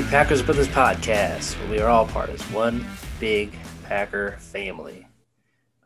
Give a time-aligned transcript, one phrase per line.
[0.00, 2.86] The Packers Brothers podcast, where we are all part of one
[3.18, 3.52] big
[3.84, 5.06] Packer family.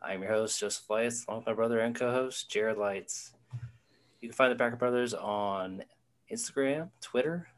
[0.01, 3.33] I'm your host, Joseph Leitz, along with my brother and co-host, Jared Leitz.
[4.21, 5.83] You can find the Packer Brothers on
[6.31, 7.49] Instagram, Twitter,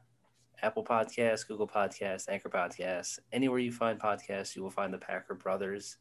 [0.63, 3.19] Apple Podcasts, Google Podcasts, Anchor Podcasts.
[3.31, 5.97] Anywhere you find podcasts, you will find the Packer Brothers.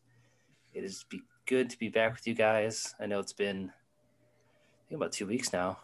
[0.73, 2.95] It is be good to be back with you guys.
[2.99, 5.81] I know it's been I think about two weeks now.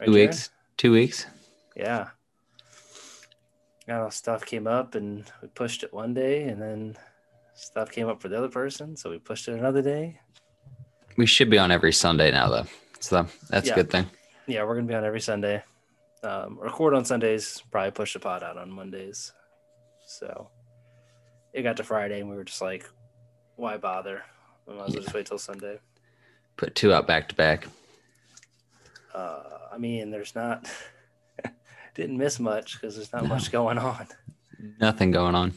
[0.00, 0.30] Right, two Jared?
[0.30, 0.50] weeks.
[0.78, 1.26] Two weeks.
[1.76, 2.08] Yeah.
[3.86, 6.96] You know, stuff came up and we pushed it one day and then
[7.54, 10.20] stuff came up for the other person, so we pushed it another day.
[11.16, 12.66] We should be on every Sunday now though.
[13.00, 13.72] So that's yeah.
[13.72, 14.06] a good thing.
[14.46, 15.62] Yeah, we're gonna be on every Sunday.
[16.22, 19.32] Um, record on Sundays, probably push the pod out on Mondays.
[20.06, 20.50] So
[21.52, 22.88] it got to Friday and we were just like,
[23.56, 24.22] why bother?
[24.66, 25.00] We might as well yeah.
[25.02, 25.78] just wait till Sunday.
[26.56, 27.66] Put two out back to back.
[29.14, 30.68] Uh, I mean, there's not
[31.96, 33.30] didn't miss much because there's not no.
[33.30, 34.06] much going on.
[34.80, 35.48] Nothing going on.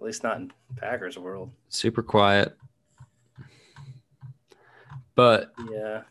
[0.00, 1.50] At least not in Packers world.
[1.68, 2.56] Super quiet.
[5.14, 6.02] But yeah,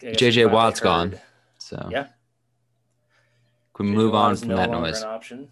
[0.00, 1.18] JJ Watt's gone.
[1.58, 2.08] So yeah,
[3.74, 5.02] can we move on from no that noise?
[5.02, 5.48] An option.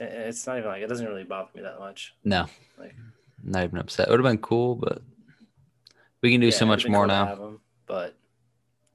[0.00, 2.14] It's not even like it doesn't really bother me that much.
[2.24, 2.46] No,
[2.78, 2.94] like
[3.42, 4.08] not even upset.
[4.08, 5.00] It would have been cool, but
[6.20, 7.36] we can do yeah, so much more cool now.
[7.36, 8.14] Him, but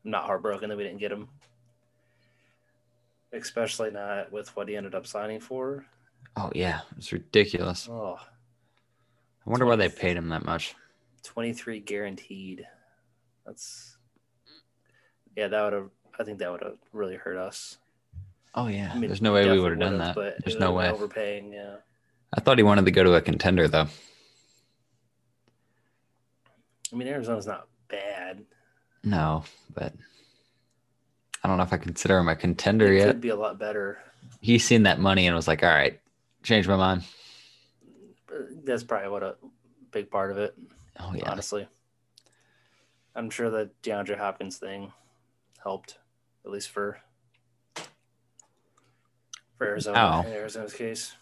[0.05, 1.29] I'm not heartbroken that we didn't get him
[3.33, 5.85] especially not with what he ended up signing for.
[6.35, 7.87] Oh yeah, it's ridiculous.
[7.89, 8.17] Oh,
[9.45, 10.75] I wonder why they paid him that much.
[11.23, 12.65] Twenty three guaranteed.
[13.45, 13.97] That's
[15.35, 15.89] yeah, that would have.
[16.19, 17.77] I think that would have really hurt us.
[18.55, 20.15] Oh yeah, I mean, there's no way we would have done that.
[20.15, 20.89] But There's no way.
[20.89, 21.77] Overpaying, yeah.
[22.35, 23.87] I thought he wanted to go to a contender though.
[26.91, 28.43] I mean, Arizona's not bad.
[29.03, 29.93] No, but
[31.43, 33.07] I don't know if I consider him a contender it yet.
[33.07, 33.99] Could be a lot better.
[34.41, 35.99] He's seen that money and was like, "All right,
[36.43, 37.03] change my mind."
[38.31, 39.35] Uh, that's probably what a
[39.91, 40.55] big part of it.
[40.99, 41.67] Oh yeah, honestly,
[43.15, 44.91] I'm sure the DeAndre Hopkins thing
[45.63, 45.97] helped,
[46.45, 46.99] at least for
[49.57, 50.23] for Arizona.
[50.25, 50.29] Oh.
[50.29, 51.13] Arizona's case.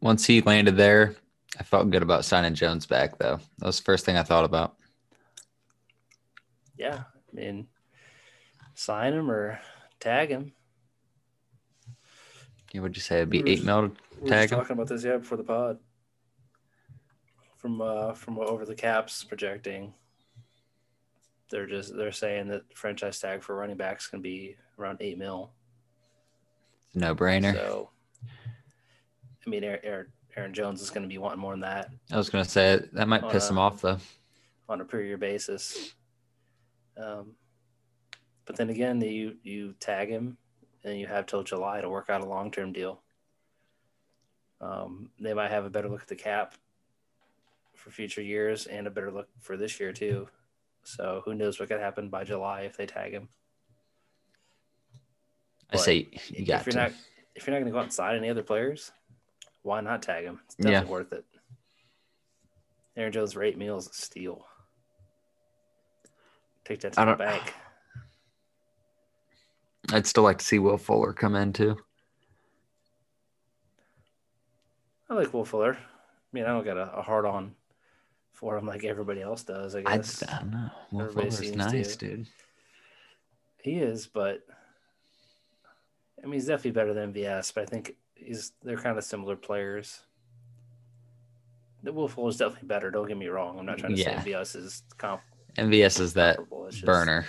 [0.00, 1.16] Once he landed there,
[1.58, 3.40] I felt good about signing Jones back, though.
[3.58, 4.76] That was the first thing I thought about.
[6.76, 7.66] Yeah, I mean,
[8.78, 9.60] sign him or
[9.98, 10.52] tag him.
[12.72, 14.58] Yeah, would you say it'd be eight mil to tag him?
[14.58, 15.78] Talking about this yeah before the pod.
[17.56, 19.92] From uh from over the caps projecting,
[21.50, 25.50] they're just they're saying that franchise tag for running backs can be around eight mil.
[26.94, 27.54] No brainer.
[27.54, 27.90] So,
[28.24, 30.06] I mean, Aaron,
[30.36, 31.90] Aaron Jones is going to be wanting more than that.
[32.12, 33.98] I was going to say that might piss a, him off though.
[34.68, 35.94] On a per year basis.
[36.96, 37.34] Um,
[38.48, 40.38] but then again, you you tag him,
[40.82, 43.02] and you have till July to work out a long term deal.
[44.62, 46.54] Um, they might have a better look at the cap
[47.74, 50.28] for future years and a better look for this year too.
[50.82, 53.28] So who knows what could happen by July if they tag him.
[55.70, 56.78] I say you got if you're to.
[56.78, 56.92] not
[57.34, 58.92] if you're not going to go out and sign any other players,
[59.60, 60.40] why not tag him?
[60.46, 60.90] It's definitely yeah.
[60.90, 61.26] worth it.
[62.96, 64.46] Aaron Jones for eight meals steal.
[66.64, 67.52] Take that to the bank.
[69.92, 71.76] I'd still like to see Will Fuller come in too.
[75.10, 75.74] I like Will Fuller.
[75.74, 77.54] I mean, I don't got a, a hard on
[78.34, 79.74] for him like everybody else does.
[79.74, 80.22] I guess.
[80.22, 80.70] I, I don't know.
[80.92, 82.08] Will everybody Fuller's nice, to.
[82.08, 82.26] dude.
[83.62, 84.46] He is, but
[86.22, 87.54] I mean, he's definitely better than MVS.
[87.54, 90.00] But I think he's they're kind of similar players.
[91.82, 92.90] The Will Fuller's definitely better.
[92.90, 93.58] Don't get me wrong.
[93.58, 94.22] I'm not trying to yeah.
[94.22, 95.22] say MVS is comp.
[95.56, 96.38] MVS is that
[96.70, 97.26] just, burner.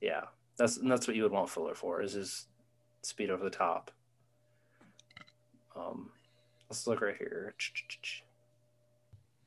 [0.00, 0.22] Yeah.
[0.58, 2.46] That's that's what you would want Fuller for is his
[3.02, 3.90] speed over the top.
[5.76, 6.10] Um,
[6.70, 7.54] let's look right here.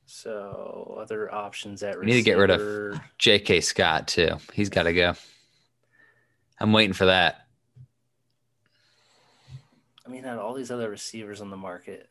[0.06, 3.62] So other options at we need to get rid of J.K.
[3.62, 4.38] Scott too.
[4.54, 5.14] He's got to go.
[6.60, 7.48] I'm waiting for that.
[10.06, 12.10] I mean, had all these other receivers on the market.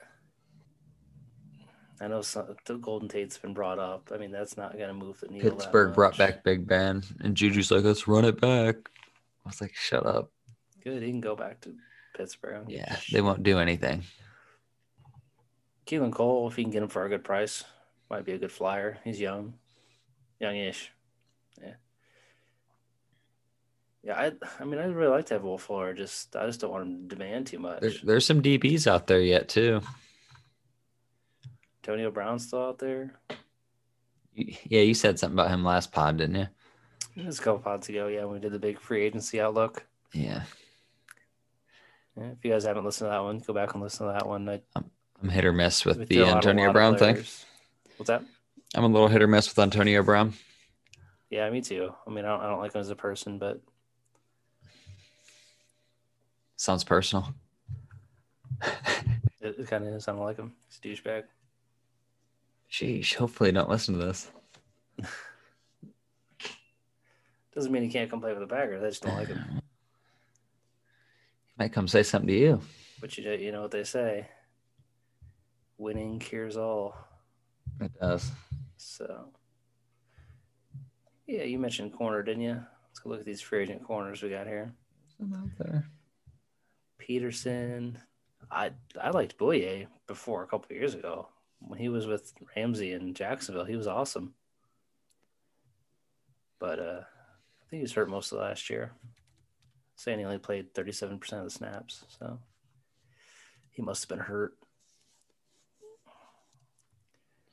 [2.01, 4.11] I know some, the Golden Tate's been brought up.
[4.15, 5.51] I mean, that's not going to move the needle.
[5.51, 8.77] Pittsburgh brought back Big Ben, and Juju's like, "Let's run it back."
[9.45, 10.31] I was like, "Shut up."
[10.83, 11.75] Good, he can go back to
[12.17, 12.67] Pittsburgh.
[12.69, 14.05] Yeah, they won't do anything.
[15.87, 17.65] Keelan Cole, if you can get him for a good price,
[18.11, 18.99] might be a good flyer.
[19.05, 19.55] He's young,
[20.39, 20.93] youngish.
[21.61, 21.75] Yeah.
[24.05, 25.95] Yeah, I I mean I'd really like to have Wolf Fuller.
[25.95, 27.81] Just I just don't want him to demand too much.
[27.81, 29.81] There, there's some DBs out there yet too.
[31.89, 33.15] Antonio Brown still out there?
[34.35, 36.49] Yeah, you said something about him last pod, didn't you?
[37.17, 38.09] It was a couple pods ago.
[38.09, 39.87] Yeah, when we did the big free agency outlook.
[40.13, 40.43] Yeah.
[42.15, 44.29] Yeah, if you guys haven't listened to that one, go back and listen to that
[44.29, 44.47] one.
[44.51, 47.25] I, I'm hit or miss with the throw out a lot Antonio Brown thing.
[47.97, 48.23] What's that?
[48.75, 50.35] I'm a little hit or miss with Antonio Brown.
[51.31, 51.95] Yeah, me too.
[52.07, 53.63] I mean, I don't, I don't like him as a person, but
[56.57, 57.33] Sounds personal.
[59.41, 60.07] it, it kind of is.
[60.07, 60.53] I don't like him.
[60.67, 61.23] He's a douchebag.
[62.71, 63.15] Sheesh.
[63.15, 64.31] Hopefully, don't listen to this.
[67.55, 68.83] Doesn't mean he can't come play for the Packers.
[68.83, 69.43] I just don't like him.
[69.55, 69.61] He
[71.59, 72.61] might come say something to you.
[73.01, 74.29] But you know, you know what they say:
[75.79, 76.97] winning cures all.
[77.81, 78.31] It does.
[78.77, 79.31] So,
[81.27, 82.63] yeah, you mentioned corner, didn't you?
[82.89, 84.73] Let's go look at these free agent corners we got here.
[85.17, 85.89] Some out there.
[86.99, 87.99] Peterson.
[88.51, 88.71] I
[89.01, 91.29] I liked Bouye before a couple of years ago
[91.61, 93.65] when he was with Ramsey in Jacksonville.
[93.65, 94.35] He was awesome,
[96.59, 98.93] but uh, I think he was hurt most of last year.
[99.97, 102.39] Saying he only played thirty-seven percent of the snaps, so
[103.73, 104.55] he must have been hurt.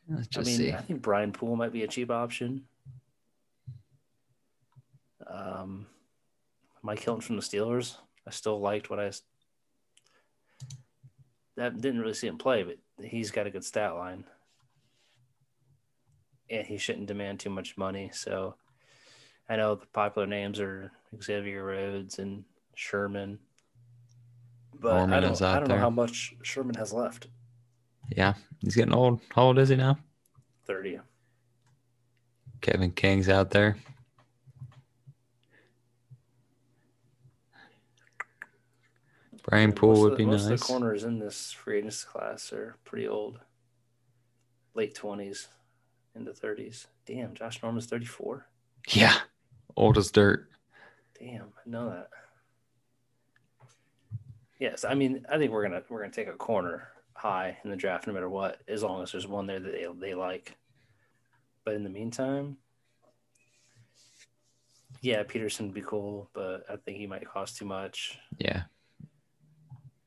[0.08, 0.72] Let's I just mean, see.
[0.72, 2.66] I think Brian Poole might be a cheap option.
[5.26, 5.88] Um,
[6.84, 7.98] Mike Hilton from the Steelers.
[8.28, 9.12] I still liked what I.
[11.56, 14.26] That didn't really see him play, but he's got a good stat line,
[16.50, 18.12] and he shouldn't demand too much money.
[18.14, 18.56] So,
[19.50, 22.44] I know the popular names are Xavier Rhodes and
[22.76, 23.40] Sherman,
[24.80, 25.42] but I don't.
[25.42, 27.28] I don't know how much Sherman has left.
[28.16, 29.22] Yeah, he's getting old.
[29.34, 29.98] How old is he now?
[30.66, 31.00] Thirty.
[32.62, 33.78] Kevin King's out there.
[39.48, 40.54] Brian Poole most would of, be most nice.
[40.54, 43.40] of the corners in this free agency class are pretty old,
[44.74, 45.50] late twenties
[46.16, 46.88] into thirties.
[47.06, 48.48] Damn, Josh Norman's thirty four.
[48.90, 49.16] Yeah,
[49.78, 50.50] old as dirt.
[51.20, 52.10] Damn, I know that.
[54.60, 57.76] Yes, I mean I think we're gonna we're gonna take a corner high in the
[57.76, 60.58] draft no matter what, as long as there's one there that they they like.
[61.64, 62.58] But in the meantime,
[65.02, 68.18] yeah, Peterson would be cool, but I think he might cost too much.
[68.40, 68.64] Yeah,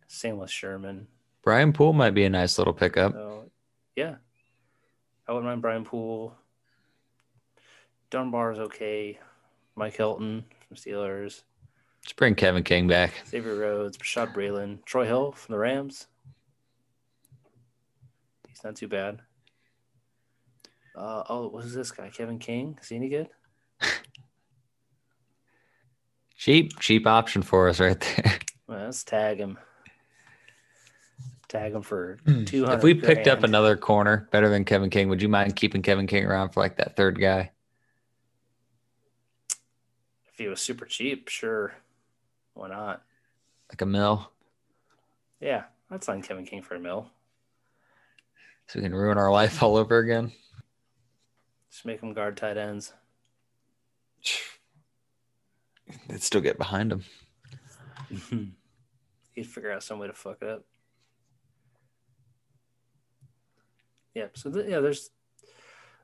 [0.09, 1.07] Same with Sherman.
[1.43, 3.13] Brian Poole might be a nice little pickup.
[3.13, 3.51] So,
[3.95, 4.17] yeah,
[5.27, 6.35] I wouldn't mind Brian Poole.
[8.11, 9.19] Dunbar is okay.
[9.77, 11.43] Mike Hilton from Steelers.
[12.03, 13.13] Let's bring Kevin King back.
[13.29, 16.07] Xavier Rhodes, Rashad Braylon, Troy Hill from the Rams.
[18.49, 19.21] He's not too bad.
[20.97, 22.09] Uh, oh, what is this guy?
[22.09, 22.79] Kevin King?
[22.81, 23.29] Is he any good?
[26.37, 28.39] Cheap, cheap option for us right there.
[28.67, 29.59] Well, let's tag him.
[31.49, 32.45] Tag him for Hmm.
[32.45, 32.77] two hundred.
[32.79, 36.07] if we picked up another corner better than Kevin King, would you mind keeping Kevin
[36.07, 37.53] King around for like that third guy?
[40.31, 41.75] if he was super cheap, sure,
[42.55, 43.03] why not?
[43.71, 44.31] Like a mill?
[45.41, 47.11] Yeah, I'd sign Kevin King for a mill.
[48.69, 50.31] So we can ruin our life all over again.
[51.73, 52.93] Just make him guard tight ends.
[56.09, 57.05] They'd still get behind him.
[59.33, 60.65] He'd figure out some way to fuck it up.
[64.19, 65.11] Yeah, so th- yeah, there's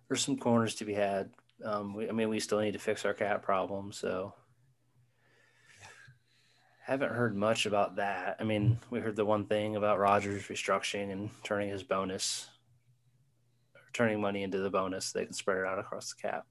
[0.09, 1.30] there's some corners to be had.
[1.64, 4.35] Um, we, I mean, we still need to fix our cap problem, so
[6.85, 8.37] haven't heard much about that.
[8.38, 12.49] I mean, we heard the one thing about Rodgers restructuring and turning his bonus,
[13.92, 15.11] turning money into the bonus.
[15.11, 16.47] They can spread it out across the cap.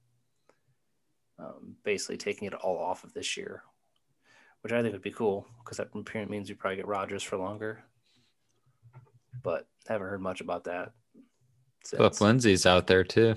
[1.39, 3.63] Um, basically, taking it all off of this year,
[4.63, 5.96] which I think would be cool because that
[6.29, 7.86] means we probably get Rodgers for longer.
[9.41, 10.91] But haven't heard much about that.
[11.86, 12.22] Philip since.
[12.22, 13.36] Lindsay's out there too.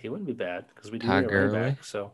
[0.00, 1.84] He wouldn't be bad because we do Todd need a running back.
[1.84, 2.12] So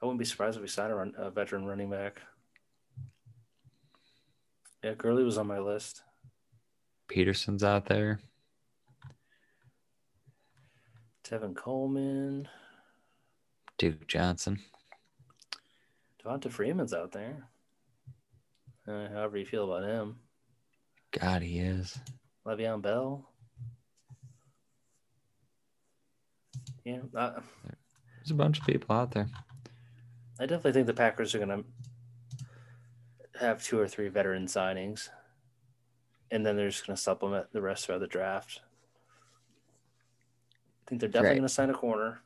[0.00, 2.20] I wouldn't be surprised if we signed a, run, a veteran running back.
[4.82, 6.02] Yeah, Gurley was on my list.
[7.08, 8.20] Peterson's out there.
[11.24, 12.48] Tevin Coleman,
[13.78, 14.58] Duke Johnson.
[16.22, 17.48] Devonta Freeman's out there.
[18.88, 20.16] Uh, however you feel about him,
[21.18, 21.98] God, he is.
[22.46, 23.28] Le'Veon Bell.
[26.84, 27.32] Yeah, I,
[28.18, 29.28] There's a bunch of people out there.
[30.38, 31.64] I definitely think the Packers are going to
[33.38, 35.08] have two or three veteran signings,
[36.30, 38.60] and then they're just going to supplement the rest of the draft.
[40.86, 41.36] I think they're definitely Right.
[41.38, 42.20] going to sign a corner.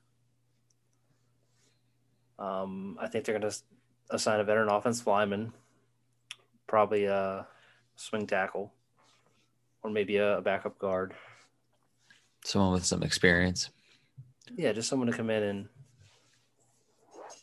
[2.38, 3.58] Um, I think they're going to
[4.10, 5.52] assign a veteran offensive lineman,
[6.66, 7.46] probably a
[7.96, 8.73] swing tackle,
[9.84, 11.14] or maybe a, a backup guard.
[12.44, 13.70] Someone with some experience.
[14.56, 15.68] Yeah, just someone to come in and,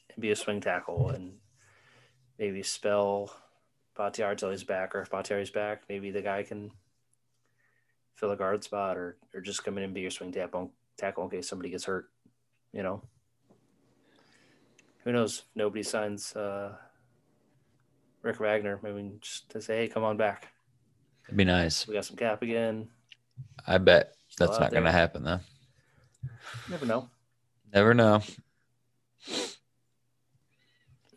[0.09, 1.33] and be a swing tackle and
[2.37, 3.33] maybe spell
[3.95, 6.71] Bakhtiari till he's back, or if Bakhtiari's back, maybe the guy can
[8.15, 11.23] fill a guard spot or or just come in and be your swing tackle tackle
[11.23, 12.09] in case somebody gets hurt.
[12.73, 13.01] You know,
[15.03, 15.43] who knows?
[15.55, 16.73] Nobody signs uh,
[18.21, 18.79] Rick Wagner.
[18.81, 20.53] Maybe just to say, hey, come on back.
[21.31, 21.87] It'd be nice.
[21.87, 22.89] We got some cap again.
[23.65, 25.39] I bet Still that's not going to happen though.
[26.69, 27.07] Never know.
[27.73, 28.21] Never know.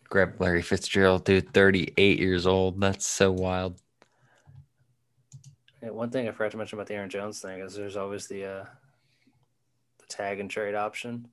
[0.09, 2.80] Grab Larry Fitzgerald, dude, 38 years old.
[2.80, 3.80] That's so wild.
[5.83, 8.28] Yeah, one thing I forgot to mention about the Aaron Jones thing is there's always
[8.28, 8.64] the uh,
[9.99, 11.26] the tag and trade option.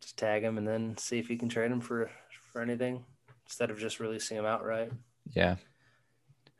[0.00, 2.08] Just tag him and then see if you can trade him for
[2.52, 3.04] for anything
[3.44, 4.92] instead of just releasing him outright.
[5.30, 5.56] Yeah.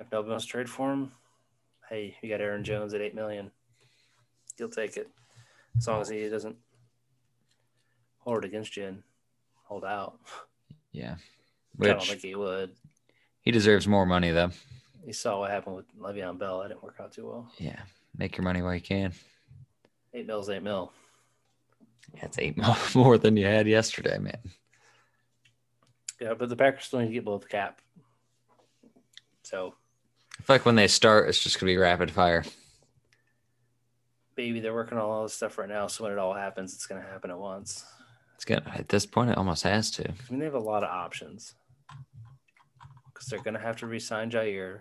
[0.00, 1.12] If nobody wants to trade for him,
[1.88, 3.50] hey, you got Aaron Jones at eight million.
[4.58, 5.08] He'll take it
[5.76, 6.56] as long as he doesn't
[8.18, 9.02] hold it against you and
[9.64, 10.18] hold out.
[10.92, 11.16] Yeah.
[11.80, 12.70] I don't Which think he would.
[13.40, 14.50] he deserves more money though.
[15.06, 16.60] You saw what happened with Le'Veon Bell.
[16.60, 17.50] That didn't work out too well.
[17.58, 17.80] Yeah.
[18.16, 19.12] Make your money while you can.
[20.14, 20.92] Eight mil's eight mil.
[22.20, 24.38] That's eight mo- more than you had yesterday, man.
[26.20, 27.80] Yeah, but the Packers still need to get below the cap.
[29.52, 29.74] So
[30.38, 32.42] I feel like when they start, it's just gonna be rapid fire.
[34.36, 35.86] maybe they're working on all this stuff right now.
[35.86, 37.84] So when it all happens, it's going to happen at once.
[38.34, 40.08] It's gonna at this point, it almost has to.
[40.08, 41.54] I mean, they have a lot of options
[43.12, 44.80] because they're going to have to re-sign Jaire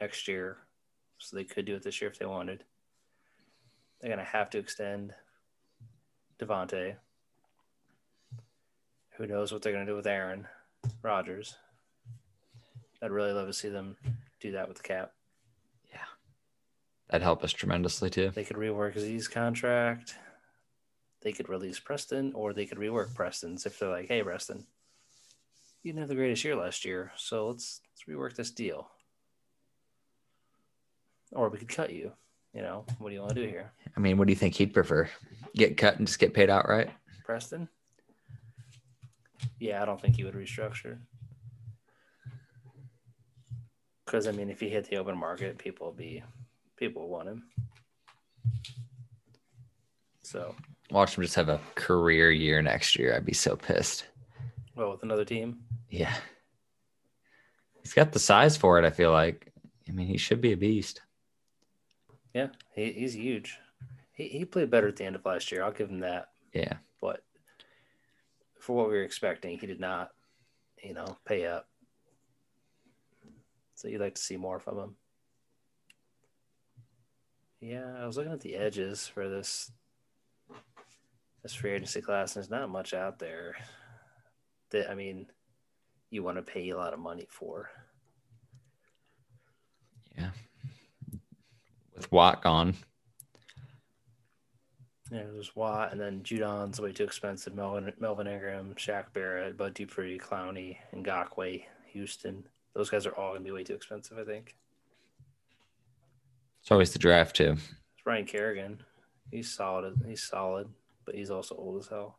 [0.00, 0.58] next year,
[1.18, 2.64] so they could do it this year if they wanted.
[4.00, 5.14] They're going to have to extend
[6.40, 6.96] Davante.
[9.16, 10.48] Who knows what they're going to do with Aaron
[11.02, 11.56] Rodgers?
[13.02, 13.96] I'd really love to see them
[14.40, 15.12] do that with the cap.
[15.90, 15.98] Yeah.
[17.10, 18.30] That'd help us tremendously too.
[18.30, 20.14] They could rework Z's contract.
[21.22, 24.66] They could release Preston, or they could rework Preston's if they're like, "Hey, Preston,
[25.82, 28.90] you didn't have the greatest year last year, so let's let's rework this deal."
[31.32, 32.12] Or we could cut you.
[32.54, 34.54] You know, what do you want to do here, I mean, what do you think
[34.54, 35.08] he'd prefer?
[35.56, 36.90] Get cut and just get paid outright?
[37.24, 37.68] Preston?
[39.58, 40.98] Yeah, I don't think he would restructure.
[44.12, 46.22] Because I mean, if he hit the open market, people will be
[46.76, 47.44] people will want him.
[50.22, 50.54] So,
[50.90, 53.14] Watch him just have a career year next year.
[53.16, 54.04] I'd be so pissed.
[54.76, 56.14] well, with another team, Yeah.
[57.80, 59.50] He's got the size for it, I feel like.
[59.88, 61.00] I mean, he should be a beast.
[62.34, 63.58] Yeah, he, he's huge.
[64.12, 65.64] He, he played better at the end of last year.
[65.64, 66.28] I'll give him that.
[66.52, 66.74] Yeah.
[67.00, 67.24] But
[68.60, 70.10] for what we were expecting, he did not,
[70.84, 71.66] you know, pay up.
[73.82, 74.96] So you'd like to see more from him.
[77.60, 79.72] Yeah, I was looking at the edges for this
[81.42, 83.56] this free agency class, and there's not much out there
[84.70, 85.26] that I mean
[86.10, 87.70] you want to pay a lot of money for.
[90.16, 90.30] Yeah.
[91.96, 92.74] With Watt gone.
[95.10, 97.56] Yeah, there's Watt, and then Judon's way too expensive.
[97.56, 102.44] Melvin, Melvin Ingram, Shaq Barrett, Bud Dupree, Clowney, Ngakoue, Houston.
[102.74, 104.56] Those guys are all going to be way too expensive, I think.
[106.60, 107.52] It's always the draft, too.
[107.52, 108.82] It's Ryan Kerrigan.
[109.30, 110.00] He's solid.
[110.06, 110.68] He's solid,
[111.04, 112.18] but he's also old as hell.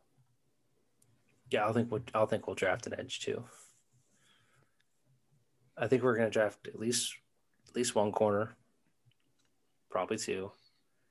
[1.50, 3.44] Yeah, I think we'll, I think we'll draft an edge too.
[5.76, 7.14] I think we're going to draft at least
[7.68, 8.56] at least one corner,
[9.90, 10.50] probably two.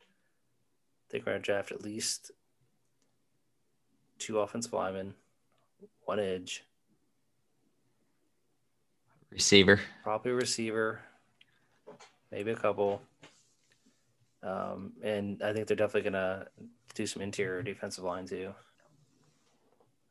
[0.02, 2.32] I think we're going to draft at least
[4.20, 5.14] two offensive linemen,
[6.06, 6.64] one edge,
[9.34, 9.80] Receiver.
[10.04, 11.02] probably receiver,
[12.32, 13.02] maybe a couple.
[14.44, 16.48] Um, and I think they're definitely gonna
[16.94, 18.54] do some interior defensive line too.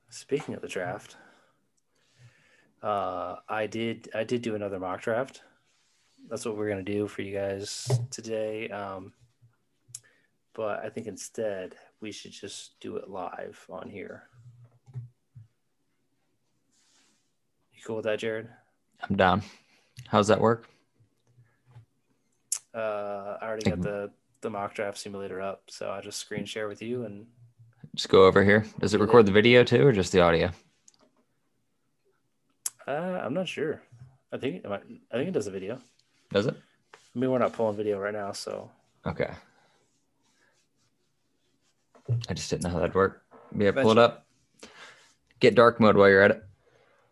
[0.09, 1.17] Speaking of the draft,
[2.83, 5.43] uh, I did I did do another mock draft.
[6.29, 8.69] That's what we're gonna do for you guys today.
[8.71, 9.13] Um,
[10.55, 14.25] but I think instead we should just do it live on here.
[17.73, 18.49] You cool with that, Jared?
[19.09, 19.43] I'm down.
[20.09, 20.69] How's that work?
[22.75, 26.67] Uh, I already got the the mock draft simulator up, so I just screen share
[26.69, 27.27] with you, and
[27.95, 28.65] Just go over here.
[28.81, 30.51] Does it record the video too, or just the audio?
[32.89, 32.91] uh,
[33.23, 33.81] I'm not sure.
[34.33, 34.83] I think it might,
[35.13, 35.79] I think it does a video.
[36.33, 36.57] Does it?
[37.15, 38.71] I mean, we're not pulling video right now, so
[39.07, 39.31] Okay.
[42.29, 43.23] I just didn't know how that'd work.
[43.57, 44.27] Yeah, pull it up.
[45.41, 46.45] Get dark mode while you're at it.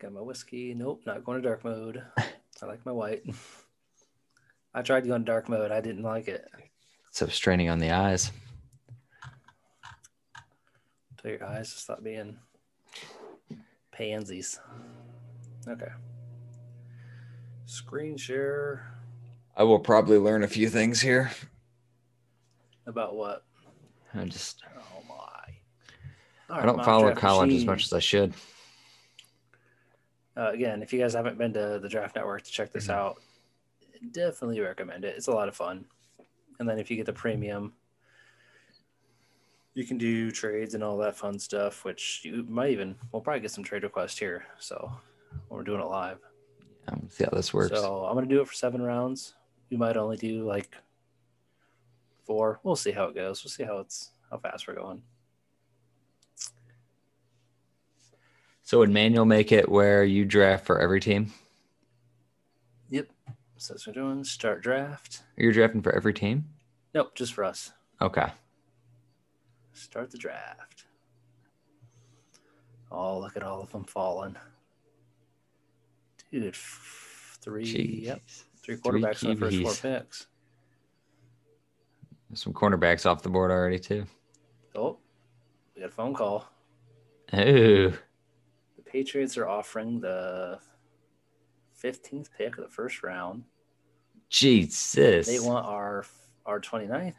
[0.01, 0.75] Got my whiskey.
[0.75, 2.03] Nope, not going to dark mode.
[2.19, 3.23] I like my white.
[4.75, 5.71] I tried going dark mode.
[5.71, 6.49] I didn't like it.
[7.11, 8.33] So straining on the eyes.
[11.21, 12.39] Tell your eyes to stop being
[13.93, 14.59] Pansies.
[15.69, 15.91] Okay.
[17.67, 18.95] Screen share
[19.57, 21.31] I will probably learn a few things here.
[22.87, 23.45] about what?
[24.15, 26.57] I just Oh my.
[26.57, 28.33] I don't follow college as much as I should.
[30.37, 32.95] Uh, again, if you guys haven't been to the Draft Network to check this Mhm.
[32.95, 33.23] out,
[34.13, 35.17] definitely recommend it.
[35.17, 35.87] It's a lot of fun.
[36.59, 37.75] And then if you get the premium,
[39.75, 43.41] you can do trades and all that fun stuff, which you might even, we'll probably
[43.41, 44.47] get some trade requests here.
[44.59, 44.93] So
[45.49, 46.19] we're doing it live.
[46.89, 47.71] Um, see how this works.
[47.79, 49.35] So I'm going to do it for seven rounds.
[49.71, 50.77] We might only do like
[52.25, 52.61] four.
[52.63, 53.43] We'll see how it goes.
[53.45, 55.03] We'll see how it's, how fast we're going.
[58.71, 61.33] So would manual make it where you draft for every team?
[62.91, 63.09] Yep.
[63.57, 64.23] So that's what we're doing.
[64.23, 65.25] Start draft.
[65.37, 66.45] Are You're drafting for every team?
[66.95, 67.73] Nope, just for us.
[68.01, 68.29] Okay.
[69.73, 70.85] Start the draft.
[72.93, 74.37] Oh, look at all of them falling.
[76.31, 78.03] Dude, f- three, Jeez.
[78.05, 78.23] yep,
[78.63, 80.29] three quarterbacks in the first four picks.
[82.35, 84.07] Some cornerbacks off the board already too.
[84.77, 84.97] Oh,
[85.75, 86.49] we got a phone call.
[87.35, 87.95] Ooh.
[88.91, 90.59] Patriots are offering the
[91.83, 93.45] 15th pick of the first round.
[94.29, 95.27] Jesus.
[95.27, 96.05] They want our
[96.47, 97.15] our 29th,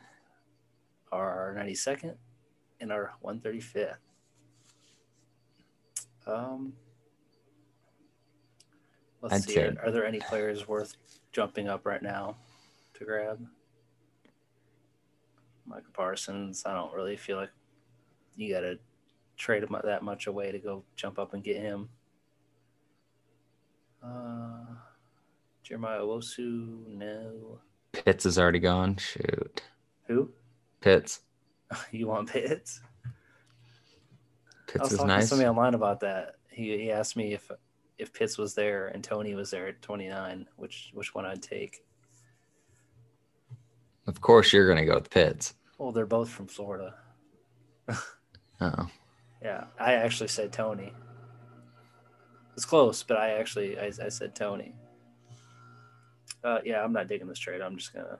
[1.11, 2.15] our 92nd,
[2.79, 3.95] and our 135th.
[6.27, 6.73] Um,
[9.21, 9.59] let's I'd see.
[9.59, 10.95] Are, are there any players worth
[11.31, 12.35] jumping up right now
[12.95, 13.45] to grab?
[15.65, 16.63] Micah Parsons.
[16.65, 17.51] I don't really feel like
[18.35, 18.79] you got to
[19.37, 21.89] trade him that much away to go jump up and get him.
[24.03, 24.65] Uh,
[25.63, 27.59] Jeremiah Owusu, no.
[27.91, 28.97] Pitts is already gone.
[28.97, 29.61] Shoot.
[30.07, 30.31] Who?
[30.81, 31.21] Pitts.
[31.91, 32.81] You want Pitts?
[33.05, 33.09] I
[34.67, 35.29] Pitts was is talking to nice.
[35.29, 36.35] somebody online about that.
[36.49, 37.49] He, he asked me if
[37.97, 41.85] if Pitts was there and Toney was there at 29, which which one I'd take.
[44.05, 45.53] Of course you're gonna go with Pitts.
[45.77, 46.95] Well, they're both from Florida.
[48.63, 48.87] Oh.
[49.41, 50.93] Yeah, I actually said Toney.
[52.55, 54.73] It's close, but I actually I, I said Toney.
[56.43, 57.61] Uh, yeah, I'm not digging this trade.
[57.61, 58.19] I'm just gonna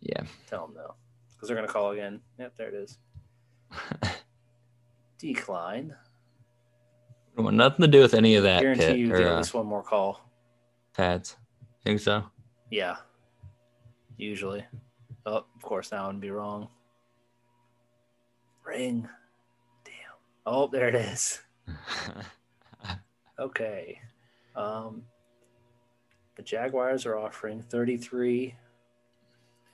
[0.00, 0.22] Yeah.
[0.48, 0.94] tell them no
[1.32, 2.20] because they're gonna call again.
[2.38, 2.98] Yep, there it is.
[5.18, 5.94] Decline.
[7.36, 9.26] Don't want nothing to do with any of that I Guarantee pit you or get
[9.26, 10.20] at uh, least one more call.
[10.94, 11.36] pads.
[11.84, 12.24] Think so?
[12.70, 12.96] Yeah.
[14.16, 14.64] Usually.
[15.26, 16.68] Oh, of course, that would be wrong.
[18.64, 19.08] Ring.
[20.46, 21.40] Oh, there it is.
[23.38, 24.00] Okay.
[24.54, 25.02] Um,
[26.36, 28.54] the Jaguars are offering 33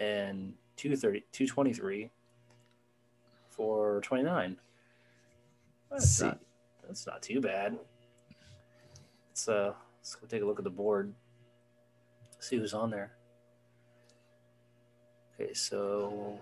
[0.00, 2.10] and 230, 223
[3.50, 4.56] for 29.
[5.90, 6.40] That's not,
[6.84, 7.78] that's not too bad.
[9.28, 11.14] Let's, uh, let's go take a look at the board.
[12.40, 13.12] See who's on there.
[15.34, 16.40] Okay, so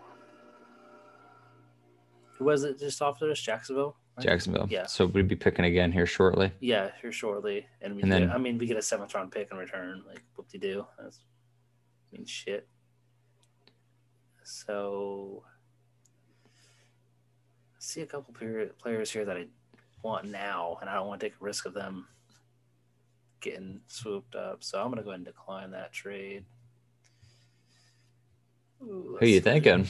[2.38, 3.32] who was it just off there?
[3.34, 3.96] Jacksonville?
[4.16, 4.24] Right?
[4.26, 4.66] Jacksonville.
[4.70, 4.86] Yeah.
[4.86, 6.52] So we'd be picking again here shortly.
[6.60, 9.32] Yeah, here shortly, and we And get, then- I mean, we get a seventh round
[9.32, 10.02] pick in return.
[10.06, 10.86] Like, whoop de do.
[10.98, 11.18] That's
[12.12, 12.66] I mean, shit.
[14.42, 15.44] So,
[16.48, 18.34] I see a couple
[18.78, 19.46] players here that I
[20.02, 22.08] want now, and I don't want to take a risk of them
[23.40, 24.62] getting swooped up.
[24.64, 26.44] So I'm gonna go ahead and decline that trade.
[28.82, 29.40] Ooh, Who you see.
[29.40, 29.86] thinking?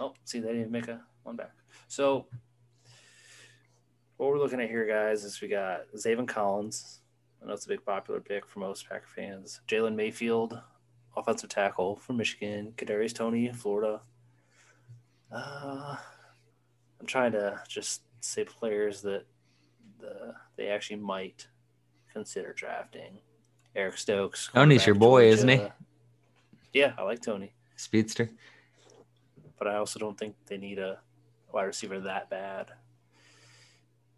[0.00, 1.52] Oh, see, they didn't make a one back.
[1.88, 2.26] So,
[4.16, 7.00] what we're looking at here, guys, is we got Zaven Collins.
[7.42, 9.60] I know it's a big popular pick for most Packer fans.
[9.68, 10.60] Jalen Mayfield,
[11.16, 12.72] offensive tackle from Michigan.
[12.76, 14.00] Kadarius Toney, Florida.
[15.30, 15.96] Uh,
[17.00, 19.24] I'm trying to just say players that
[20.00, 21.46] the they actually might
[22.12, 23.18] consider drafting.
[23.74, 24.48] Eric Stokes.
[24.54, 25.60] Toney's your boy, isn't he?
[26.72, 28.30] Yeah, I like Toney Speedster.
[29.58, 30.98] but I also don't think they need a
[31.56, 32.70] wide receiver that bad.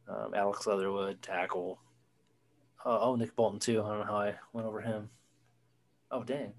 [0.08, 1.78] Um, Alex Leatherwood, tackle.
[2.84, 3.80] Uh, oh, Nick Bolton, too.
[3.80, 5.08] I don't know how I went over him.
[6.10, 6.52] Oh, dang.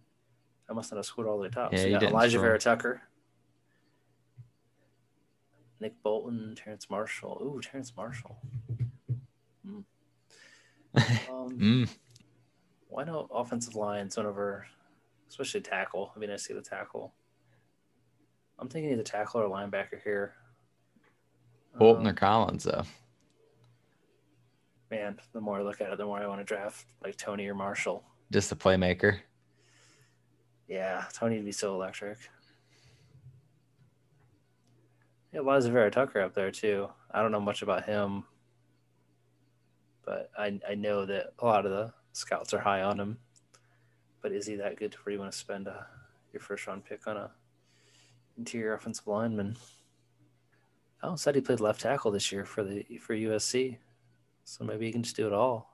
[0.69, 1.73] I must not have scored all the way top.
[1.73, 2.39] Yeah, so you got Alijah.
[2.39, 3.01] Vera Tucker,
[5.81, 7.41] Nick Bolton, Terrence Marshall.
[7.43, 8.37] Ooh, Terrence Marshall.
[9.65, 9.81] Hmm.
[11.29, 11.89] Um, mm.
[12.87, 14.09] Why no offensive line?
[14.15, 14.65] One over,
[15.27, 16.11] especially tackle.
[16.15, 17.13] I mean, I see the tackle.
[18.57, 20.33] I'm thinking either tackle or linebacker here.
[21.77, 22.83] Bolton Um, or Collins though.
[24.91, 27.47] man, the more I look at it, the more I want to draft like Toney
[27.47, 28.03] or Marshall.
[28.31, 29.19] Just a playmaker.
[30.67, 32.17] Yeah, Toney would be so electric.
[35.33, 36.89] Yeah, Liza Vera Tucker up there too.
[37.11, 38.23] I don't know much about him.
[40.05, 43.17] but I I know that a lot of the scouts are high on him.
[44.21, 45.85] But is he that good to where you want to spend a,
[46.33, 47.31] your first round pick on a
[48.37, 49.55] interior offensive lineman?
[51.01, 53.77] Oh, said he played left tackle this year for the for USC,
[54.43, 55.73] so maybe he can just do it all.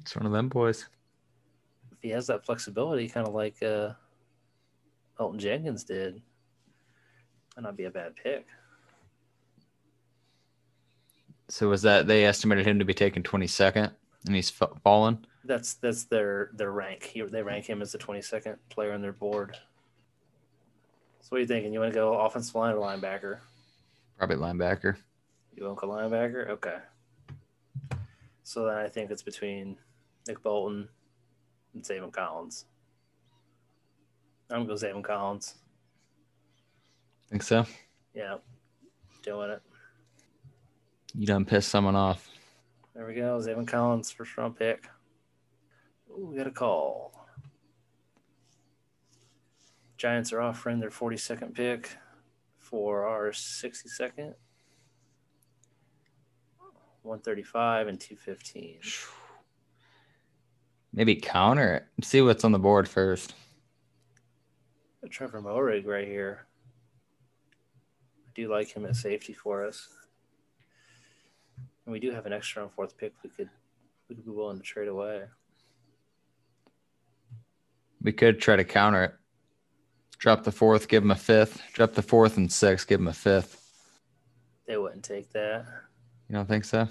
[0.00, 0.86] It's one of them boys.
[1.92, 3.92] If he has that flexibility, kind of like uh,
[5.18, 6.22] Elgton Jenkins did,
[7.56, 8.46] might not be a bad pick.
[11.48, 13.92] So was that they estimated him to be taken 22nd
[14.26, 14.50] and he's
[14.82, 15.26] fallen?
[15.44, 17.04] That's that's their their rank.
[17.04, 19.58] He, they rank him as the twenty second player on their board.
[21.20, 21.72] So what are you thinking?
[21.72, 23.38] You want to go offensive line or linebacker?
[24.18, 24.96] Probably linebacker.
[25.54, 26.48] You want to go linebacker?
[26.50, 26.76] Okay.
[28.42, 29.76] So then I think it's between
[30.28, 30.88] Nick Bolton
[31.74, 32.66] and Zaven Collins.
[34.50, 35.54] I'm gonna go Zaven Collins.
[37.30, 37.66] Think so?
[38.14, 38.36] Yeah,
[39.22, 39.62] doing it.
[41.14, 42.28] You done pissed someone off.
[42.94, 43.38] There we go.
[43.38, 44.88] Zaven Collins, first round pick.
[46.10, 47.26] Ooh, we got a call.
[49.96, 51.96] Giants are offering their 42nd pick
[52.74, 54.34] for our 62nd.
[57.02, 58.80] 135 and 215.
[60.92, 62.04] Maybe counter it.
[62.04, 63.34] See what's on the board first.
[65.06, 66.46] Trevon Moehrig right here.
[68.26, 69.88] I do like him at safety for us.
[71.86, 73.50] And we do have an extra on fourth pick we could
[74.08, 75.22] we could be willing to trade away.
[78.02, 79.14] We could try to counter it.
[80.24, 81.60] Drop the fourth, give him a fifth.
[81.74, 83.60] Drop the fourth and six, give him a fifth.
[84.66, 85.66] They wouldn't take that.
[86.30, 86.88] You don't think so?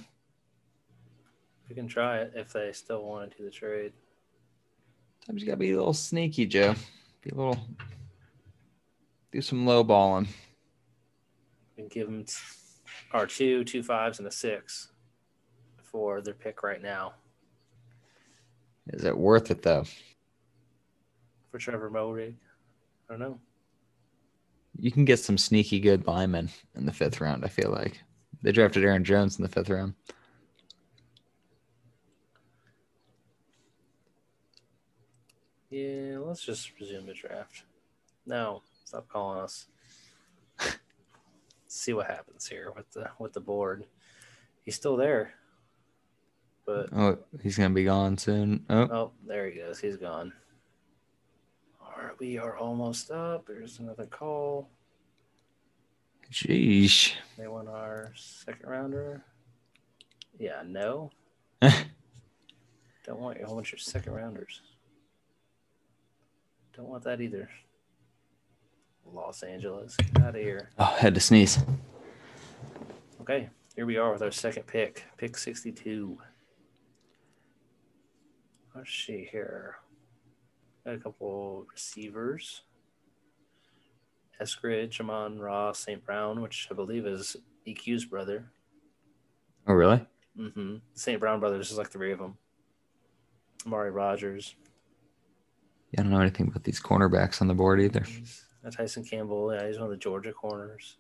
[1.68, 3.94] We can try it if they still want to do the trade.
[5.26, 6.76] Sometimes you gotta be a little sneaky, Joe.
[7.24, 7.58] Be a little
[9.32, 10.28] do some low balling.
[11.76, 12.26] Can give them
[13.14, 14.92] our two, two fives, and a six
[15.82, 17.14] for their pick right now
[18.90, 19.86] Is it worth it though?
[21.50, 22.36] for Trevon Moehrig.
[23.14, 23.40] I don't know.
[24.80, 28.02] You can get some sneaky good linemen in the fifth round, I feel like.
[28.42, 29.94] They drafted Aaron Jones in the fifth round.
[35.70, 37.64] Yeah, let's just resume the draft.
[38.26, 39.68] No, stop calling us.
[41.68, 43.86] See what happens here with the with the board.
[44.64, 45.34] He's still there,
[46.66, 48.66] but Oh, he's gonna be gone soon.
[48.72, 49.80] Oh, oh, there he goes.
[49.80, 50.34] He's gone.
[52.20, 53.48] We are almost up.
[53.48, 54.70] There's another call.
[56.32, 57.14] jeez.
[57.38, 59.24] They want our second rounder.
[60.40, 61.12] Yeah, no.
[61.62, 64.62] Don't want your whole bunch of second rounders.
[66.76, 67.50] Don't want that either.
[69.06, 70.70] Los Angeles, get out of here.
[70.80, 71.60] Oh, had to sneeze.
[73.22, 76.18] Okay, here we are with our second pick, pick 62.
[78.76, 79.76] Let's see here.
[80.86, 82.62] Got a couple receivers.
[84.42, 86.04] Eskridge, Amon Ross, St.
[86.04, 88.46] Brown, which I believe is EQ's brother.
[89.68, 90.06] Oh, really?
[90.38, 90.78] Mm-hmm.
[90.96, 91.20] St.
[91.20, 92.38] Brown brothers is like three of them.
[93.66, 94.56] Amari Rodgers,
[95.92, 98.06] Yeah, I don't know anything about these cornerbacks on the board either.
[98.66, 99.54] uh, Tyson Campbell.
[99.54, 100.98] Yeah, he's one of the Georgia corners.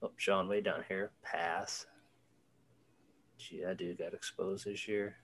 [0.00, 1.10] Oh, Sean, way down here.
[1.24, 1.86] Pass.
[3.38, 5.16] Gee, that dude got exposed this year.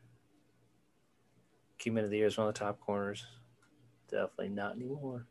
[1.79, 3.25] Keyman of the year is one of the top corners.
[4.11, 5.27] Definitely not anymore.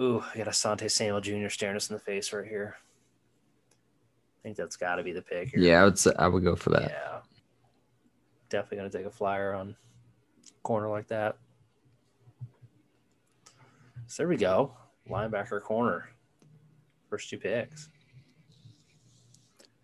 [0.00, 1.48] Ooh, I got Asante Samuel Jr.
[1.48, 2.76] staring us in the face right here.
[4.38, 5.60] I think that's got to be the pick here.
[5.60, 6.90] Yeah, I would say I would go for that.
[6.90, 7.18] Yeah.
[8.48, 9.76] Definitely going to take a flyer on
[10.62, 11.36] corner like that.
[14.06, 14.72] So there we go.
[15.08, 16.08] Linebacker corner.
[17.08, 17.88] First two picks.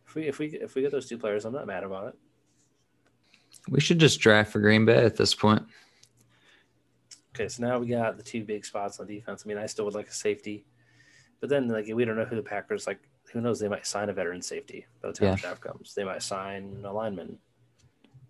[0.07, 2.14] If we if we if we get those two players, I'm not mad about it.
[3.68, 5.62] We should just draft for Green Bay at this point.
[7.35, 9.42] Okay, so now we got the two big spots on defense.
[9.44, 10.64] I mean, I still would like a safety,
[11.40, 13.00] but then like we don't know who the Packers like.
[13.33, 13.59] Who knows?
[13.59, 15.35] They might sign a veteran safety by the time Yeah.
[15.35, 15.94] the draft comes.
[15.94, 17.38] They might sign a lineman.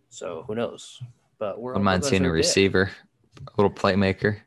[0.09, 1.03] So who knows?
[1.39, 2.91] But we're I mind seeing a receiver,
[3.47, 4.39] a little playmaker.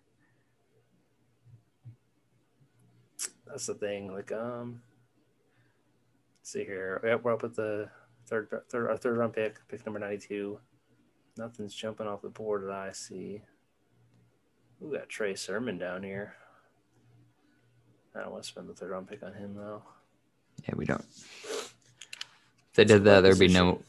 [3.46, 4.12] That's the thing.
[4.12, 4.82] Like, um,
[6.40, 7.00] let's see here.
[7.04, 7.90] Yep, we're up with the
[8.26, 10.60] third, third, our third round pick, pick number ninety-two.
[11.38, 13.42] Nothing's jumping off the board that I see.
[14.80, 16.36] We got Trey Sermon down here.
[18.16, 19.84] I don't want to spend the third round pick on him though.
[20.68, 21.06] Yeah, we don't.
[21.12, 21.74] If
[22.76, 23.82] they did that, there'd be no.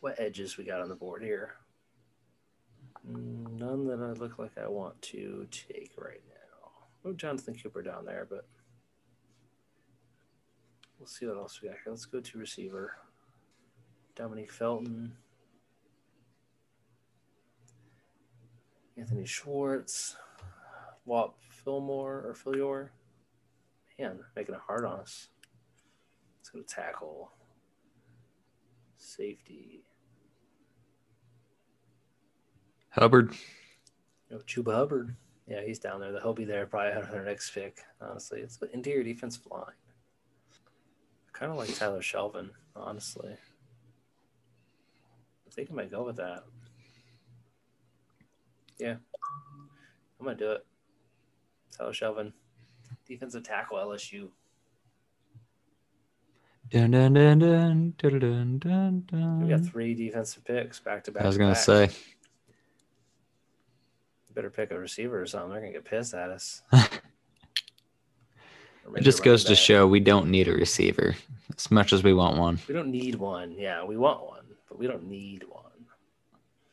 [0.00, 1.54] What edges we got on the board here?
[3.08, 6.70] Mm, None that I look like I want to take right now.
[7.04, 8.46] Oh, Jonathan Cooper down there, but
[10.98, 11.90] we'll see what else we got here.
[11.92, 12.94] Let's go to receiver.
[14.16, 15.16] Dominique Felton,
[19.00, 20.16] Anthony Schwartz,
[21.06, 22.90] Whop Fillmore or Philyor.
[23.98, 25.28] Man, making it hard on us.
[26.38, 27.32] Let's go to tackle.
[28.98, 29.84] Safety.
[32.90, 33.34] Hubbard.
[34.28, 35.16] You know, Chuba Hubbard.
[35.48, 36.12] Yeah, he's down there.
[36.20, 37.78] He'll be there probably on their next pick.
[38.02, 39.64] Honestly, it's the interior defensive line.
[41.26, 43.32] I kind of like Tyler Shelvin, honestly.
[45.46, 46.44] I think I might go with that.
[48.80, 48.96] Yeah,
[50.18, 50.66] I'm gonna do it.
[51.76, 52.32] Tyler Shelvin,
[53.06, 54.28] defensive tackle LSU.
[56.70, 59.40] Dun, dun, dun, dun, dun, dun, dun, dun.
[59.42, 61.24] We got three defensive picks back to back.
[61.24, 61.90] I was gonna say.
[64.28, 65.50] You better pick a receiver or something.
[65.50, 66.62] They're gonna get pissed at us.
[68.96, 69.58] It just goes to back.
[69.58, 71.14] show we don't need a receiver
[71.56, 72.58] as much as we want one.
[72.66, 73.52] We don't need one.
[73.52, 75.86] Yeah, we want one, but we don't need one.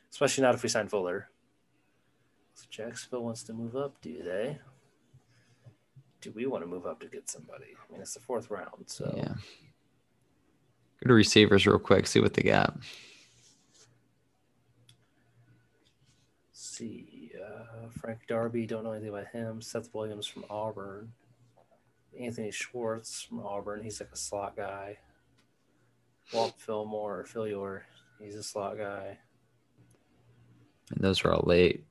[0.10, 1.30] Especially not if we sign Fuller.
[2.58, 4.58] So Jacksonville wants to move up, do they?
[6.22, 7.66] Do we want to move up to get somebody?
[7.78, 9.36] I mean, it's the fourth round, so Yeah.
[11.04, 12.76] Go to receivers real quick, see what they got.
[16.50, 17.32] let's see.
[17.40, 19.62] Uh, Frank Darby, don't know anything about him.
[19.62, 21.14] Seth Williams from Auburn.
[22.20, 23.84] Anthony Schwartz from Auburn.
[23.84, 24.98] He's like a slot guy.
[26.34, 27.82] Walt Fillmore or Philyor.
[28.20, 29.20] He's a slot guy.
[30.90, 31.86] And those are all late.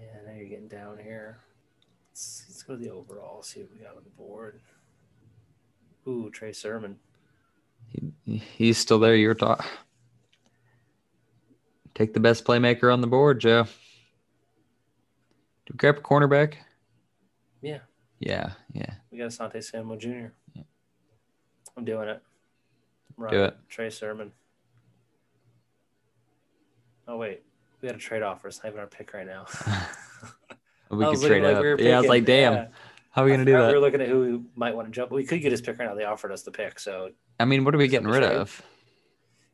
[0.00, 1.38] Yeah, now you're getting down here.
[2.10, 4.60] Let's, let's go to the overall, see what we got on the board.
[6.06, 6.96] Ooh, Trey Sermon.
[7.88, 9.14] He, he's still there.
[9.14, 9.66] You're talking.
[11.94, 13.64] Take the best playmaker on the board, Joe.
[13.64, 13.70] Do
[15.72, 16.54] we grab a cornerback?
[17.60, 17.78] Yeah,
[18.20, 18.94] Yeah, yeah.
[19.10, 20.28] we got Asante Samuel Jr.
[20.54, 20.62] Yeah.
[21.76, 22.22] I'm doing it.
[23.16, 23.32] Right.
[23.32, 23.56] Do it.
[23.68, 24.30] Trey Sermon.
[27.08, 27.42] Oh, wait.
[27.80, 28.48] We got a trade offer.
[28.48, 29.46] It's not even our pick right now.
[30.90, 31.62] We could trade like up.
[31.62, 32.66] we were yeah, I was like, damn, Yeah.
[33.10, 33.68] how are we gonna do that?
[33.68, 35.10] We were looking at who we might want to jump.
[35.10, 35.94] We could get his pick right now.
[35.94, 38.32] They offered us the pick, so I mean, what are we getting rid trade?
[38.36, 38.62] of?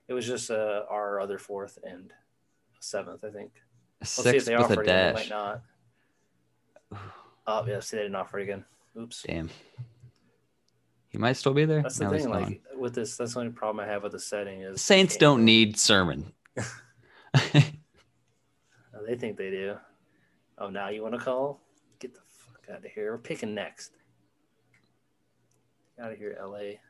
[0.06, 2.12] it was just uh, our other fourth and
[2.78, 3.50] seventh, I think.
[3.56, 5.14] A Let's see if they with a it again.
[5.14, 5.62] They might not.
[7.46, 8.64] Oh, yeah, see, they didn't offer it again.
[8.98, 9.22] Oops.
[9.26, 9.50] Damn.
[11.10, 11.82] He might still be there.
[11.82, 12.30] That's the No, thing.
[12.30, 15.44] Like with this, that's the only problem I have with the setting is Saints don't
[15.44, 16.32] need Sermon.
[19.06, 19.76] They think they do.
[20.58, 21.60] Oh, now you want to call?
[21.98, 23.12] Get the fuck out of here.
[23.12, 23.92] We're picking next.
[26.00, 26.80] Out of here, L.A.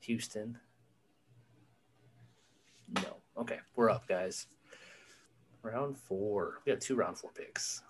[0.00, 0.58] Houston.
[3.02, 3.16] No.
[3.38, 4.46] Okay, we're up, guys.
[5.62, 6.60] Round four.
[6.64, 7.82] We got two round four picks.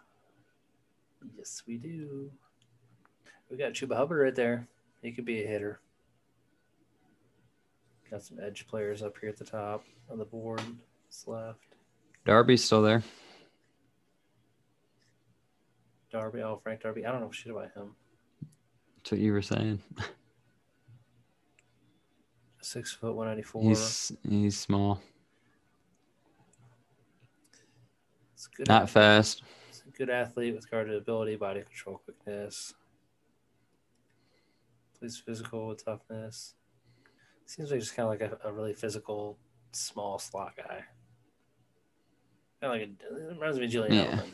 [1.37, 2.31] Yes, we do.
[3.51, 4.69] We got Chuba Hubbard right there.
[5.03, 5.81] He could be a hitter.
[8.11, 10.63] Got some edge players up here at the top on the board.
[11.05, 11.74] What's left?
[12.25, 13.03] Darby's still there.
[16.11, 17.05] Darby, oh Frank Darby.
[17.05, 17.95] I don't know shit about him.
[18.97, 19.81] That's what you were saying.
[22.63, 23.63] Six foot, one ninety four.
[23.63, 25.03] He's he's small,
[28.33, 28.69] It's good.
[28.69, 29.43] not fast.
[29.69, 32.73] He's a good athlete with guard ability, body control, quickness.
[34.99, 36.55] Plays physical with toughness.
[37.45, 39.37] Seems like just kind of like a, a really physical,
[39.73, 40.85] small slot guy.
[42.65, 44.07] Kind of like a, it reminds me of Julian Yeah.
[44.07, 44.31] Edelman,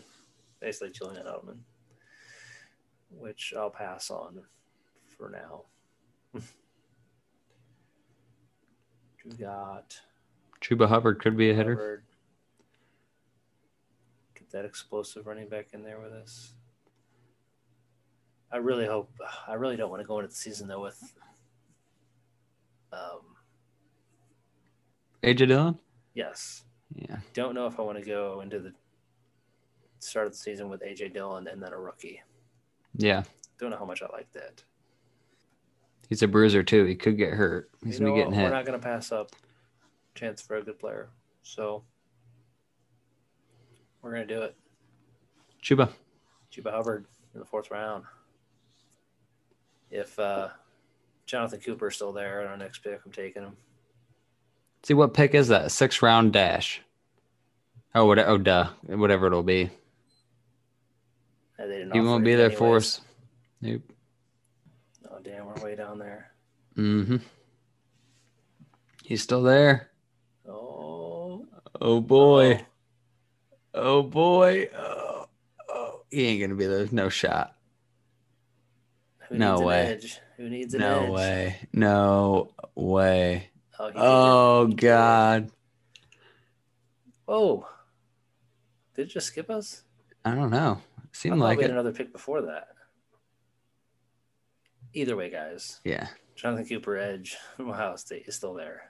[0.61, 1.59] basically Julian Edelman,
[3.11, 4.43] which I'll pass on
[5.17, 5.63] for now.
[9.25, 10.01] we got
[10.61, 11.75] Chuba Hubbard could be a hitter.
[11.75, 12.05] Hubbard.
[14.37, 16.53] Get that explosive running back in there with us.
[18.53, 19.11] I really hope.
[19.49, 21.03] I really don't want to go into the season though with.
[22.93, 23.23] Um.
[25.25, 25.81] AJ Dillon.
[26.15, 26.63] Yes.
[26.95, 28.73] Yeah, Don't know if I want to go into the
[30.01, 32.21] start of the season with AJ Dillon and then a rookie.
[32.97, 33.23] yeah.
[33.59, 34.63] Don't know how much I like that.
[36.09, 36.85] He's a bruiser too.
[36.87, 37.71] He could get hurt.
[37.85, 39.31] He's You gonna be getting We're not going to pass up
[40.15, 41.11] chance for a good player.
[41.43, 41.85] So
[44.03, 44.57] we're going to do it.
[45.63, 45.91] Chuba.
[46.51, 48.05] Chuba Hubbard in the fourth round.
[49.91, 50.49] If uh,
[51.27, 53.57] Jonathan Cooper's still there at our next pick, I'm taking him.
[54.83, 55.71] See what pick is that?
[55.73, 56.81] Six round dash.
[57.95, 58.19] Oh, what?
[58.19, 58.69] Oh, duh.
[58.87, 59.71] Whatever it'll be.
[61.59, 62.59] They didn't He won't be there anyways.
[62.59, 63.01] for us.
[63.61, 63.83] Nope.
[65.11, 66.31] Oh damn, we're way down there.
[66.77, 67.17] Mm-hmm.
[69.05, 69.91] He's still there.
[70.49, 71.45] Oh,
[71.81, 72.65] Oh boy.
[73.75, 74.69] Oh boy.
[74.75, 75.27] Oh,
[75.69, 76.01] oh.
[76.11, 76.87] He ain't gonna be there.
[76.91, 77.55] No shot.
[79.29, 79.81] Who No way.
[79.89, 80.19] edge?
[80.39, 81.09] Who needs an No edge?
[81.09, 81.59] No way.
[81.75, 83.50] No way.
[83.81, 84.81] Oh, Oh did it.
[84.83, 85.51] God.
[87.27, 87.67] Whoa.
[88.95, 89.83] Did it just skip us?
[90.25, 90.81] I don't know.
[90.99, 91.75] I Seemed like we had it.
[91.75, 92.69] another pick before that.
[94.93, 95.81] Either way, guys.
[95.85, 96.09] Yeah.
[96.37, 98.83] Jonathon Cooper Edge from Ohio State is still there.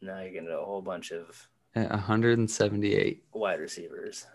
[0.00, 3.24] Now you're getting a whole bunch of 178.
[3.32, 4.26] wide receivers.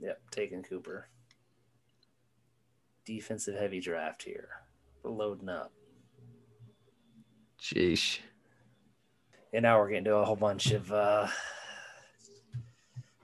[0.00, 1.08] Yep, taking Cooper.
[3.04, 4.48] Defensive heavy draft here.
[5.02, 5.72] We're loading up.
[7.64, 8.18] Sheesh.
[9.54, 11.28] And now we're getting to a whole bunch of uh,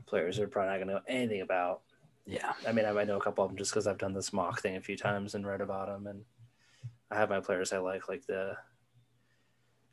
[0.06, 1.82] players we're probably not going to know anything about.
[2.24, 2.54] Yeah.
[2.66, 4.62] I mean, I might know a couple of them just because I've done this mock
[4.62, 6.06] thing a few times and read about them.
[6.06, 6.24] And
[7.10, 8.56] I have my players I like, like the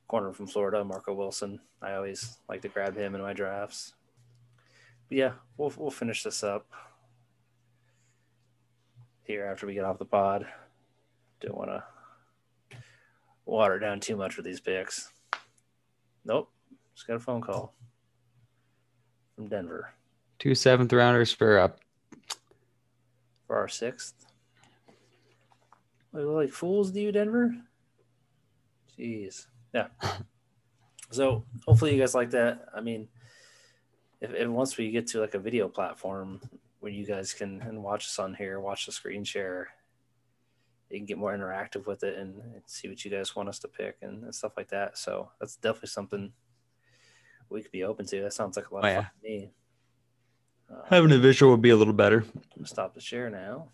[0.08, 1.60] corner from Florida, Marco Wilson.
[1.82, 3.96] I always like to grab him in my drafts.
[5.10, 6.68] But yeah, we'll we'll finish this up
[9.24, 10.48] here after we get off the pod.
[11.42, 11.84] Don't want to
[13.48, 15.12] water down too much with these picks.
[16.26, 16.52] Nope,
[16.94, 17.74] just got a phone call
[19.36, 19.94] from Denver
[20.40, 21.70] Two seventh rounders for uh,
[23.48, 24.14] for our sixth.
[26.12, 27.56] We look like fools do you, Denver?
[28.98, 29.48] Jeez.
[29.74, 29.88] Yeah.
[31.10, 32.66] So hopefully you guys like that.
[32.76, 33.08] I mean,
[34.20, 36.42] if, if once we get to like a video platform
[36.80, 39.70] where you guys can and watch us on here, watch the screen share,
[40.90, 43.60] you can get more interactive with it and, and see what you guys want us
[43.60, 44.98] to pick and, and stuff like that.
[44.98, 46.32] So that's definitely something
[47.50, 48.22] we could be open to.
[48.22, 49.02] That sounds like a lot Oh, of yeah.
[49.02, 49.52] fun to me.
[50.70, 52.20] Uh, having a visual would be a little better.
[52.20, 53.70] I'm gonna stop the share now.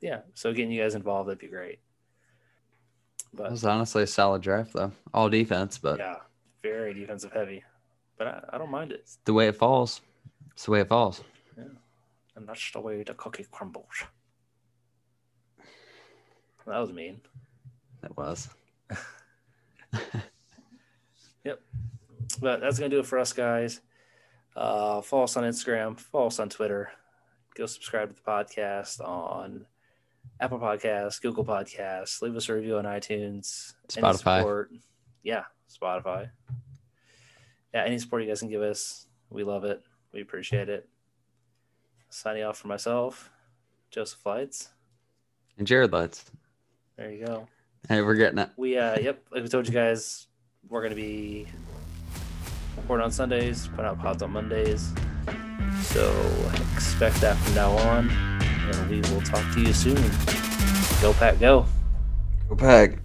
[0.00, 1.78] Yeah, so getting you guys involved that'd be great.
[3.34, 4.92] That But was honestly a solid draft though.
[5.14, 6.16] All defense, but yeah,
[6.62, 7.62] very defensive heavy.
[8.18, 9.08] But I, I don't mind it.
[9.24, 10.00] the way it falls.
[10.52, 11.22] It's the way it falls.
[11.56, 11.64] Yeah.
[12.36, 13.86] And that's the way the cookie crumbles.
[16.66, 17.20] That was mean.
[18.02, 18.48] That was.
[21.44, 21.60] Yep.
[22.40, 23.80] But that's gonna do it for us guys.
[24.54, 26.90] Uh, follow us on Instagram, follow us on Twitter.
[27.54, 29.66] Go subscribe to the podcast on
[30.38, 32.20] Apple Podcasts, Google Podcasts.
[32.22, 33.74] Leave us a review on iTunes.
[33.88, 34.66] Spotify.
[35.22, 36.30] yeah, Spotify.
[37.74, 39.82] Yeah, any support you guys can give us, we love it.
[40.12, 40.88] We appreciate it.
[42.10, 43.30] Signing off for myself,
[43.90, 44.68] Joseph Leitz.
[45.58, 46.24] And Jared Leitz.
[47.00, 47.48] There you go.
[47.88, 48.50] Hey, we're getting it.
[48.58, 50.26] We uh yep, like we told you guys,
[50.68, 51.46] we're gonna be
[52.76, 54.92] recording on Sundays, put out pods on Mondays.
[55.80, 56.12] So
[56.74, 58.10] expect that from now on.
[58.10, 59.96] And we will talk to you soon.
[61.00, 61.64] Go Pat go.
[62.50, 62.98] Go pack.